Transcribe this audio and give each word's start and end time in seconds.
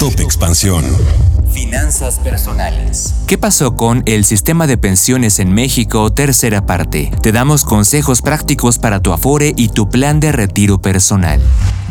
Top 0.00 0.18
Expansión. 0.20 0.84
Finanzas 1.52 2.18
personales. 2.18 3.14
¿Qué 3.26 3.38
pasó 3.38 3.74
con 3.76 4.02
el 4.06 4.24
sistema 4.24 4.66
de 4.66 4.76
pensiones 4.76 5.38
en 5.38 5.52
México? 5.52 6.12
Tercera 6.12 6.66
parte. 6.66 7.12
Te 7.22 7.32
damos 7.32 7.64
consejos 7.64 8.20
prácticos 8.20 8.78
para 8.78 9.00
tu 9.00 9.12
Afore 9.12 9.54
y 9.56 9.68
tu 9.68 9.88
plan 9.88 10.20
de 10.20 10.32
retiro 10.32 10.78
personal. 10.78 11.40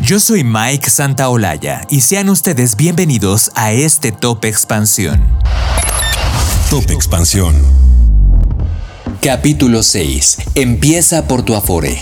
Yo 0.02 0.20
soy 0.20 0.44
Mike 0.44 0.90
Santaolalla 0.90 1.80
y 1.88 2.02
sean 2.02 2.28
ustedes 2.28 2.76
bienvenidos 2.76 3.50
a 3.54 3.72
este 3.72 4.12
Top 4.12 4.44
Expansión. 4.44 5.26
Top 6.70 6.90
Expansión. 6.90 7.54
Capítulo 9.22 9.82
6. 9.82 10.38
Empieza 10.54 11.26
por 11.26 11.42
tu 11.42 11.54
Afore. 11.54 11.98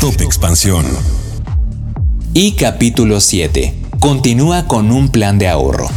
Top 0.00 0.20
Expansión. 0.20 0.86
Y 2.32 2.52
capítulo 2.52 3.20
7. 3.20 3.74
Continúa 3.98 4.66
con 4.66 4.90
un 4.90 5.10
plan 5.10 5.38
de 5.38 5.48
ahorro. 5.48 5.88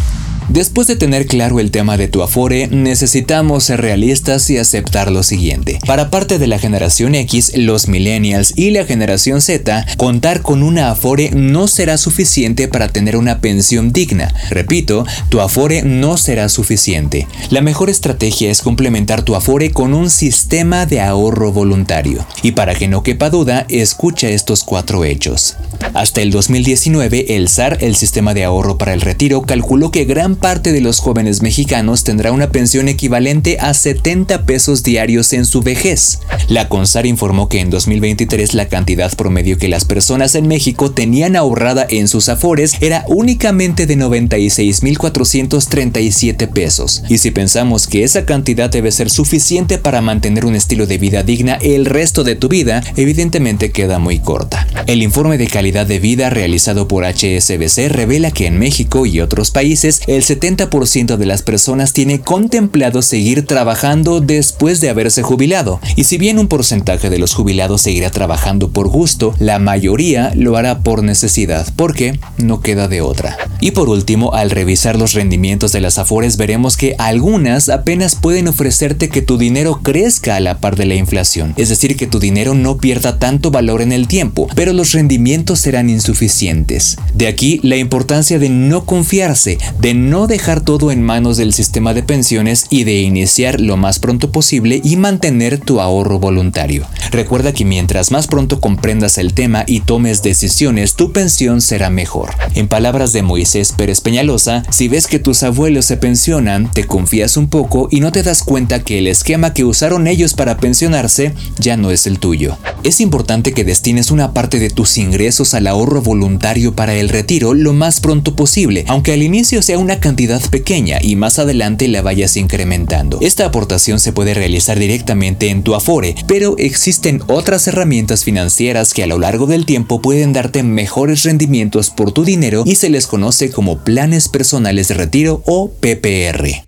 Después 0.50 0.88
de 0.88 0.96
tener 0.96 1.28
claro 1.28 1.60
el 1.60 1.70
tema 1.70 1.96
de 1.96 2.08
tu 2.08 2.24
Afore, 2.24 2.68
necesitamos 2.70 3.66
ser 3.66 3.82
realistas 3.82 4.50
y 4.50 4.58
aceptar 4.58 5.12
lo 5.12 5.22
siguiente. 5.22 5.78
Para 5.86 6.10
parte 6.10 6.40
de 6.40 6.48
la 6.48 6.58
generación 6.58 7.14
X, 7.14 7.56
los 7.56 7.88
millennials 7.88 8.54
y 8.56 8.72
la 8.72 8.84
generación 8.84 9.42
Z, 9.42 9.86
contar 9.98 10.42
con 10.42 10.64
una 10.64 10.90
Afore 10.90 11.30
no 11.36 11.68
será 11.68 12.00
suficiente 12.00 12.68
para 12.68 12.88
tener 12.88 13.16
una 13.16 13.42
pensión 13.42 13.94
digna. 13.94 14.34
Repito, 14.50 15.06
tu 15.30 15.40
Afore 15.40 15.84
no 15.84 16.18
será 16.18 16.50
suficiente. 16.50 17.28
La 17.52 17.62
mejor 17.62 17.92
estrategia 17.92 18.50
es 18.50 18.64
complementar 18.64 19.22
tu 19.22 19.36
Afore 19.36 19.70
con 19.70 19.94
un 19.94 20.10
sistema 20.10 20.88
de 20.88 21.00
ahorro 21.00 21.52
voluntario. 21.52 22.26
Y 22.42 22.54
para 22.54 22.74
que 22.74 22.88
no 22.88 23.04
quepa 23.04 23.30
duda, 23.30 23.68
escucha 23.70 24.30
estos 24.30 24.64
cuatro 24.64 25.06
hechos. 25.06 25.58
Hasta 25.94 26.22
el 26.22 26.32
2019, 26.32 27.36
el 27.36 27.48
SAR, 27.48 27.78
el 27.82 27.96
Sistema 27.96 28.34
de 28.34 28.44
Ahorro 28.44 28.78
para 28.78 28.94
el 28.94 29.02
Retiro, 29.02 29.44
calculó 29.44 29.92
que 29.92 30.06
gran 30.06 30.36
parte 30.40 30.72
de 30.72 30.82
los 30.82 31.00
jóvenes 31.00 31.42
mexicanos 31.42 32.04
tendrá 32.04 32.32
una 32.32 32.50
pensión 32.50 32.88
equivalente 32.88 33.58
a 33.60 33.74
70 33.74 34.44
pesos 34.44 34.84
diarios 34.84 35.34
en 35.34 35.46
su 35.46 35.62
vejez. 35.62 36.20
La 36.48 36.70
CONSAR 36.70 37.06
informó 37.06 37.50
que 37.50 37.60
en 37.60 37.70
2023 37.70 38.54
la 38.54 38.68
cantidad 38.68 39.14
promedio 39.16 39.58
que 39.58 39.68
las 39.68 39.86
personas 39.86 40.36
en 40.36 40.48
México 40.48 40.92
tenían 40.92 41.36
ahorrada 41.36 41.86
en 41.90 42.08
sus 42.08 42.30
afores 42.30 42.76
era 42.82 43.04
únicamente 43.08 43.86
de 43.86 43.98
96.437 43.98 46.50
pesos. 46.50 47.04
Y 47.10 47.20
si 47.20 47.32
pensamos 47.32 47.88
que 47.88 48.04
esa 48.04 48.26
cantidad 48.26 48.70
debe 48.70 48.92
ser 48.92 49.10
suficiente 49.10 49.78
para 49.78 50.02
mantener 50.02 50.46
un 50.46 50.56
estilo 50.56 50.88
de 50.88 50.98
vida 50.98 51.24
digna 51.24 51.58
el 51.62 51.86
resto 51.86 52.24
de 52.24 52.36
tu 52.36 52.48
vida, 52.48 52.82
evidentemente 52.96 53.72
queda 53.72 54.00
muy 54.00 54.20
corta. 54.20 54.68
El 54.88 55.04
informe 55.04 55.38
de 55.38 55.48
calidad 55.48 55.86
de 55.86 56.00
vida 56.00 56.30
realizado 56.30 56.88
por 56.88 57.04
HSBC 57.04 57.90
revela 57.90 58.32
que 58.32 58.48
en 58.48 58.58
México 58.58 59.06
y 59.06 59.20
otros 59.20 59.52
países 59.52 60.02
el 60.08 60.24
70% 60.30 61.18
de 61.18 61.26
las 61.26 61.42
personas 61.42 61.92
tiene 61.94 62.22
contemplado 62.22 63.02
seguir 63.02 63.46
trabajando 63.48 64.22
después 64.22 64.80
de 64.80 64.90
haberse 64.90 65.24
jubilado. 65.24 65.80
Y 65.96 66.04
si 66.04 66.18
bien 66.18 66.38
un 66.38 66.48
porcentaje 66.48 67.10
de 67.10 67.18
los 67.18 67.34
jubilados 67.34 67.82
seguirá 67.82 68.12
trabajando 68.12 68.70
por 68.70 68.90
gusto, 68.90 69.34
la 69.40 69.58
mayoría 69.58 70.32
lo 70.36 70.56
hará 70.56 70.80
por 70.82 71.02
necesidad, 71.04 71.68
porque 71.76 72.20
no 72.38 72.62
queda 72.62 72.88
de 72.88 73.02
otra. 73.02 73.38
Y 73.60 73.72
por 73.72 73.90
último, 73.90 74.34
al 74.34 74.52
revisar 74.52 74.98
los 74.98 75.14
rendimientos 75.14 75.72
de 75.72 75.82
las 75.82 75.98
Afores 75.98 76.38
veremos 76.38 76.78
que 76.78 76.96
algunas 76.98 77.70
apenas 77.70 78.16
pueden 78.16 78.48
ofrecerte 78.48 79.10
que 79.10 79.22
tu 79.22 79.38
dinero 79.38 79.82
crezca 79.84 80.36
a 80.36 80.40
la 80.40 80.60
par 80.60 80.76
de 80.76 80.86
la 80.86 80.96
inflación, 80.96 81.54
es 81.58 81.70
decir, 81.70 81.98
que 81.98 82.08
tu 82.08 82.20
dinero 82.20 82.54
no 82.54 82.78
pierda 82.78 83.18
tanto 83.18 83.52
valor 83.52 83.82
en 83.82 83.92
el 83.92 84.08
tiempo, 84.08 84.48
pero 84.56 84.74
los 84.74 84.92
rendimientos 84.92 85.60
serán 85.60 85.90
insuficientes. 85.90 86.98
De 87.14 87.28
aquí 87.28 87.60
la 87.64 87.78
importancia 87.78 88.40
de 88.40 88.50
no 88.50 88.86
confiarse, 88.86 89.58
de 89.80 89.94
no 89.94 90.19
dejar 90.28 90.62
todo 90.62 90.92
en 90.92 91.04
manos 91.04 91.38
del 91.38 91.54
sistema 91.54 91.94
de 91.94 92.04
pensiones 92.04 92.66
y 92.70 92.84
de 92.84 93.00
iniciar 93.00 93.60
lo 93.60 93.78
más 93.78 94.00
pronto 94.00 94.32
posible 94.32 94.82
y 94.84 94.96
mantener 94.96 95.60
tu 95.60 95.82
ahorro 95.82 96.20
voluntario. 96.20 96.86
Recuerda 97.12 97.54
que 97.54 97.66
mientras 97.66 98.12
más 98.12 98.28
pronto 98.28 98.60
comprendas 98.60 99.18
el 99.18 99.34
tema 99.34 99.64
y 99.66 99.82
tomes 99.82 100.22
decisiones, 100.22 100.96
tu 100.96 101.12
pensión 101.12 101.62
será 101.62 101.90
mejor. 101.90 102.32
En 102.56 102.68
palabras 102.68 103.14
de 103.14 103.24
Moisés 103.24 103.72
Pérez 103.72 104.02
Peñalosa, 104.02 104.64
si 104.70 104.88
ves 104.88 105.08
que 105.08 105.20
tus 105.20 105.44
abuelos 105.44 105.86
se 105.86 105.98
pensionan, 105.98 106.72
te 106.72 106.86
confías 106.86 107.38
un 107.38 107.50
poco 107.50 107.88
y 107.90 108.00
no 108.00 108.12
te 108.12 108.24
das 108.24 108.44
cuenta 108.44 108.84
que 108.84 109.00
el 109.00 109.08
esquema 109.08 109.54
que 109.54 109.64
usaron 109.64 110.08
ellos 110.08 110.34
para 110.34 110.58
pensionarse 110.58 111.34
ya 111.58 111.78
no 111.78 111.92
es 111.92 112.08
el 112.08 112.20
tuyo. 112.20 112.58
Es 112.84 113.02
importante 113.02 113.54
que 113.54 113.64
destines 113.64 114.12
una 114.12 114.34
parte 114.34 114.60
de 114.60 114.70
tus 114.70 114.98
ingresos 114.98 115.54
al 115.54 115.68
ahorro 115.68 116.02
voluntario 116.02 116.74
para 116.74 116.96
el 116.96 117.10
retiro 117.10 117.54
lo 117.54 117.74
más 117.74 118.00
pronto 118.00 118.36
posible, 118.36 118.86
aunque 118.88 119.14
al 119.14 119.24
inicio 119.24 119.62
sea 119.62 119.78
una 119.78 120.00
cantidad 120.00 120.09
pequeña 120.50 121.00
y 121.02 121.16
más 121.16 121.40
adelante 121.40 121.88
la 121.88 122.02
vayas 122.02 122.38
incrementando. 122.38 123.20
Esta 123.22 123.46
aportación 123.46 124.00
se 124.00 124.14
puede 124.14 124.34
realizar 124.34 124.80
directamente 124.80 125.50
en 125.50 125.64
tu 125.64 125.76
Afore, 125.76 126.16
pero 126.28 126.56
existen 126.58 127.22
otras 127.28 127.68
herramientas 127.68 128.24
financieras 128.24 128.94
que 128.94 129.04
a 129.04 129.08
lo 129.08 129.20
largo 129.20 129.46
del 129.46 129.66
tiempo 129.66 130.02
pueden 130.02 130.34
darte 130.34 130.64
mejores 130.64 131.24
rendimientos 131.24 131.90
por 131.90 132.12
tu 132.12 132.24
dinero 132.24 132.64
y 132.66 132.76
se 132.76 132.90
les 132.90 133.08
conoce 133.08 133.52
como 133.52 133.84
planes 133.84 134.30
personales 134.30 134.88
de 134.88 134.96
retiro 134.96 135.44
o 135.46 135.72
PPR. 135.72 136.66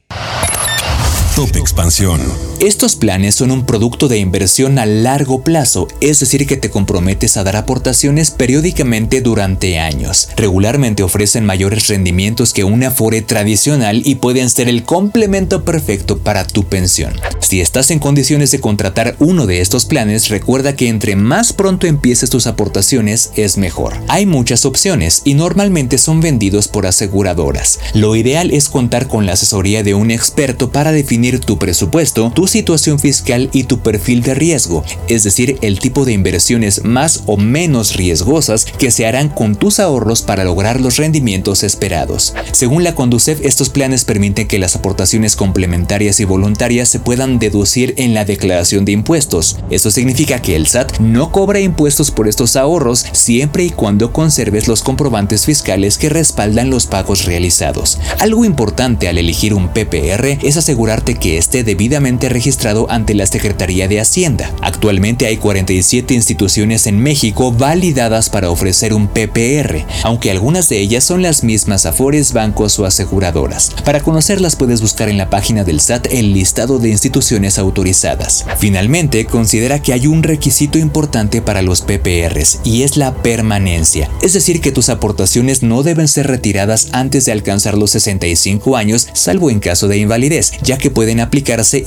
Top 1.35 1.55
Expansión. 1.55 2.50
Estos 2.61 2.95
planes 2.95 3.33
son 3.33 3.49
un 3.49 3.65
producto 3.65 4.07
de 4.07 4.19
inversión 4.19 4.77
a 4.77 4.85
largo 4.85 5.41
plazo, 5.41 5.87
es 5.99 6.19
decir, 6.19 6.45
que 6.45 6.57
te 6.57 6.69
comprometes 6.69 7.35
a 7.35 7.43
dar 7.43 7.55
aportaciones 7.55 8.29
periódicamente 8.29 9.21
durante 9.21 9.79
años. 9.79 10.29
Regularmente 10.37 11.01
ofrecen 11.01 11.43
mayores 11.43 11.87
rendimientos 11.87 12.53
que 12.53 12.63
un 12.63 12.83
Afore 12.83 13.23
tradicional 13.23 14.03
y 14.05 14.13
pueden 14.13 14.47
ser 14.51 14.69
el 14.69 14.83
complemento 14.83 15.65
perfecto 15.65 16.19
para 16.19 16.45
tu 16.45 16.65
pensión. 16.65 17.13
Si 17.39 17.61
estás 17.61 17.89
en 17.89 17.97
condiciones 17.97 18.51
de 18.51 18.61
contratar 18.61 19.15
uno 19.17 19.47
de 19.47 19.61
estos 19.61 19.85
planes, 19.85 20.29
recuerda 20.29 20.75
que 20.75 20.87
entre 20.87 21.15
más 21.15 21.53
pronto 21.53 21.87
empieces 21.87 22.29
tus 22.29 22.45
aportaciones 22.45 23.31
es 23.35 23.57
mejor. 23.57 23.95
Hay 24.07 24.27
muchas 24.27 24.65
opciones 24.65 25.23
y 25.25 25.33
normalmente 25.33 25.97
son 25.97 26.21
vendidos 26.21 26.67
por 26.67 26.85
aseguradoras. 26.85 27.79
Lo 27.95 28.15
ideal 28.15 28.51
es 28.51 28.69
contar 28.69 29.07
con 29.07 29.25
la 29.25 29.33
asesoría 29.33 29.81
de 29.81 29.95
un 29.95 30.11
experto 30.11 30.71
para 30.71 30.91
definir 30.91 31.39
tu 31.39 31.57
presupuesto, 31.57 32.31
tu 32.35 32.50
situación 32.51 32.99
fiscal 32.99 33.49
y 33.53 33.63
tu 33.63 33.79
perfil 33.79 34.21
de 34.21 34.35
riesgo, 34.35 34.83
es 35.07 35.23
decir, 35.23 35.57
el 35.61 35.79
tipo 35.79 36.05
de 36.05 36.11
inversiones 36.11 36.83
más 36.83 37.23
o 37.25 37.37
menos 37.37 37.95
riesgosas 37.95 38.65
que 38.65 38.91
se 38.91 39.07
harán 39.07 39.29
con 39.29 39.55
tus 39.55 39.79
ahorros 39.79 40.21
para 40.21 40.43
lograr 40.43 40.81
los 40.81 40.97
rendimientos 40.97 41.63
esperados. 41.63 42.35
Según 42.51 42.83
la 42.83 42.93
Conducef, 42.93 43.39
estos 43.43 43.69
planes 43.69 44.03
permiten 44.03 44.47
que 44.47 44.59
las 44.59 44.75
aportaciones 44.75 45.35
complementarias 45.35 46.19
y 46.19 46.25
voluntarias 46.25 46.89
se 46.89 46.99
puedan 46.99 47.39
deducir 47.39 47.93
en 47.97 48.13
la 48.13 48.25
declaración 48.25 48.83
de 48.83 48.91
impuestos. 48.91 49.57
Esto 49.69 49.89
significa 49.89 50.41
que 50.41 50.57
el 50.57 50.67
SAT 50.67 50.99
no 50.99 51.31
cobra 51.31 51.61
impuestos 51.61 52.11
por 52.11 52.27
estos 52.27 52.57
ahorros 52.57 53.05
siempre 53.13 53.63
y 53.63 53.69
cuando 53.69 54.11
conserves 54.11 54.67
los 54.67 54.83
comprobantes 54.83 55.45
fiscales 55.45 55.97
que 55.97 56.09
respaldan 56.09 56.69
los 56.69 56.85
pagos 56.85 57.23
realizados. 57.23 57.97
Algo 58.19 58.43
importante 58.43 59.07
al 59.07 59.17
elegir 59.17 59.53
un 59.53 59.69
PPR 59.69 60.37
es 60.43 60.57
asegurarte 60.57 61.15
que 61.15 61.37
esté 61.37 61.63
debidamente 61.63 62.27
registrado 62.27 62.40
ante 62.89 63.13
la 63.13 63.27
Secretaría 63.27 63.87
de 63.87 63.99
Hacienda. 63.99 64.51
Actualmente 64.61 65.27
hay 65.27 65.37
47 65.37 66.15
instituciones 66.15 66.87
en 66.87 66.97
México 66.97 67.51
validadas 67.51 68.29
para 68.29 68.49
ofrecer 68.49 68.93
un 68.95 69.07
PPR, 69.07 69.85
aunque 70.03 70.31
algunas 70.31 70.67
de 70.67 70.79
ellas 70.79 71.03
son 71.03 71.21
las 71.21 71.43
mismas 71.43 71.85
Afores, 71.85 72.33
bancos 72.33 72.79
o 72.79 72.85
aseguradoras. 72.85 73.71
Para 73.85 73.99
conocerlas 73.99 74.55
puedes 74.55 74.81
buscar 74.81 75.07
en 75.09 75.19
la 75.19 75.29
página 75.29 75.63
del 75.63 75.79
SAT 75.79 76.07
el 76.11 76.33
listado 76.33 76.79
de 76.79 76.89
instituciones 76.89 77.59
autorizadas. 77.59 78.45
Finalmente, 78.57 79.25
considera 79.25 79.81
que 79.81 79.93
hay 79.93 80.07
un 80.07 80.23
requisito 80.23 80.79
importante 80.79 81.43
para 81.43 81.61
los 81.61 81.81
PPRs 81.81 82.61
y 82.63 82.81
es 82.81 82.97
la 82.97 83.13
permanencia, 83.21 84.09
es 84.23 84.33
decir 84.33 84.61
que 84.61 84.71
tus 84.71 84.89
aportaciones 84.89 85.61
no 85.61 85.83
deben 85.83 86.07
ser 86.07 86.27
retiradas 86.27 86.87
antes 86.91 87.25
de 87.25 87.33
alcanzar 87.33 87.77
los 87.77 87.91
65 87.91 88.77
años, 88.77 89.07
salvo 89.13 89.51
en 89.51 89.59
caso 89.59 89.87
de 89.87 89.97
invalidez, 89.97 90.53
ya 90.63 90.77
que 90.77 90.89
pueden 90.89 91.19
aplicarse 91.19 91.83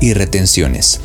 y 0.00 0.14
retenciones. 0.14 1.00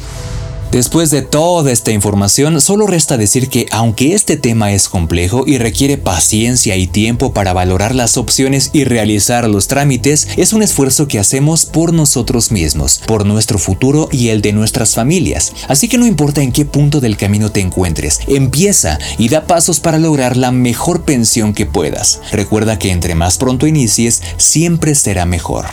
Después 0.71 1.09
de 1.09 1.21
toda 1.21 1.71
esta 1.71 1.91
información, 1.91 2.59
solo 2.59 2.85
resta 2.85 3.15
decir 3.15 3.47
que 3.47 3.65
aunque 3.71 4.13
este 4.13 4.35
tema 4.35 4.73
es 4.73 4.89
complejo 4.89 5.45
y 5.47 5.57
requiere 5.57 5.97
paciencia 5.97 6.75
y 6.75 6.85
tiempo 6.85 7.31
para 7.31 7.53
valorar 7.53 7.95
las 7.95 8.17
opciones 8.17 8.71
y 8.73 8.83
realizar 8.83 9.47
los 9.47 9.67
trámites, 9.67 10.27
es 10.35 10.51
un 10.51 10.63
esfuerzo 10.63 11.07
que 11.07 11.19
hacemos 11.19 11.65
por 11.65 11.93
nosotros 11.93 12.51
mismos, 12.51 12.99
por 13.05 13.25
nuestro 13.25 13.57
futuro 13.57 14.09
y 14.11 14.29
el 14.29 14.41
de 14.41 14.51
nuestras 14.51 14.95
familias. 14.95 15.53
Así 15.69 15.87
que 15.87 15.97
no 15.97 16.07
importa 16.07 16.41
en 16.41 16.51
qué 16.51 16.65
punto 16.65 16.99
del 16.99 17.15
camino 17.15 17.51
te 17.51 17.61
encuentres, 17.61 18.19
empieza 18.27 18.99
y 19.17 19.29
da 19.29 19.47
pasos 19.47 19.79
para 19.79 19.97
lograr 19.97 20.35
la 20.35 20.51
mejor 20.51 21.03
pensión 21.03 21.53
que 21.53 21.65
puedas. 21.65 22.19
Recuerda 22.33 22.79
que 22.79 22.91
entre 22.91 23.15
más 23.15 23.37
pronto 23.37 23.65
inicies, 23.65 24.21
siempre 24.35 24.93
será 24.95 25.25
mejor. 25.25 25.67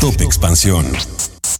Top 0.00 0.20
Expansión. 0.20 0.86